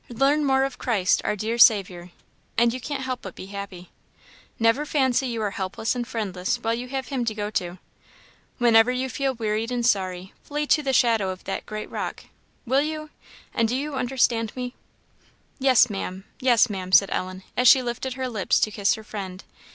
[0.09, 2.09] Learn more of Christ, our dear Saviour,
[2.57, 3.91] and you can't help but be happy.
[4.57, 7.77] Never fancy you are helpless and friendless while you have him to go to.
[8.57, 12.23] Whenever you feel wearied and sorry, flee to the shadow of that great rock
[12.65, 13.11] will you?
[13.53, 14.73] and do you understand me?"
[15.59, 19.43] "Yes, Maam yes, Maam," said Ellen, as she lifted her lips to kiss her friend.